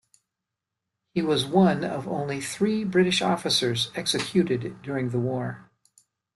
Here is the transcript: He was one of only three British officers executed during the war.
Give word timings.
He 1.13 1.21
was 1.21 1.45
one 1.45 1.83
of 1.85 2.07
only 2.07 2.41
three 2.41 2.83
British 2.83 3.21
officers 3.21 3.91
executed 3.93 4.81
during 4.81 5.09
the 5.11 5.19
war. 5.19 5.69